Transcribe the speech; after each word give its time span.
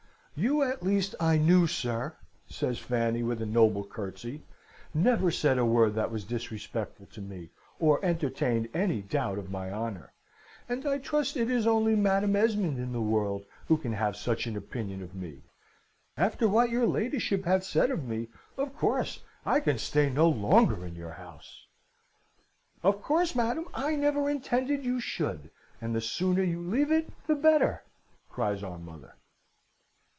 "'You, 0.33 0.63
at 0.63 0.81
least, 0.81 1.13
I 1.19 1.37
knew, 1.37 1.67
sir,' 1.67 2.15
says 2.49 2.79
Fanny, 2.79 3.21
with 3.21 3.43
a 3.43 3.45
noble 3.45 3.83
curtsey, 3.83 4.41
'never 4.91 5.29
said 5.29 5.59
a 5.59 5.65
word 5.65 5.93
that 5.93 6.09
was 6.09 6.23
disrespectful 6.23 7.05
to 7.11 7.21
me, 7.21 7.51
or 7.79 8.03
entertained 8.03 8.67
any 8.73 9.03
doubt 9.03 9.37
of 9.37 9.51
my 9.51 9.69
honour. 9.71 10.13
And 10.67 10.83
I 10.87 10.97
trust 10.97 11.37
it 11.37 11.51
is 11.51 11.67
only 11.67 11.95
Madam 11.95 12.35
Esmond, 12.35 12.79
in 12.79 12.91
the 12.91 13.01
world, 13.01 13.45
who 13.67 13.77
can 13.77 13.93
have 13.93 14.15
such 14.15 14.47
an 14.47 14.57
opinion 14.57 15.03
of 15.03 15.13
me. 15.13 15.43
After 16.17 16.47
what 16.49 16.71
your 16.71 16.87
ladyship 16.87 17.45
hath 17.45 17.63
said 17.63 17.91
of 17.91 18.05
me, 18.05 18.29
of 18.57 18.75
course 18.75 19.21
I 19.45 19.59
can 19.59 19.77
stay 19.77 20.09
no 20.09 20.27
longer 20.27 20.83
in 20.83 20.95
your 20.95 21.11
house.' 21.11 21.67
"'Of 22.81 23.03
course, 23.03 23.35
madam, 23.35 23.67
I 23.75 23.95
never 23.95 24.27
intended 24.27 24.83
you 24.85 24.99
should; 24.99 25.51
and 25.79 25.93
the 25.93 26.01
sooner 26.01 26.41
you 26.41 26.61
leave 26.61 26.89
it 26.91 27.11
the 27.27 27.35
better,' 27.35 27.83
cries 28.31 28.63
our 28.63 28.79
mother. 28.79 29.17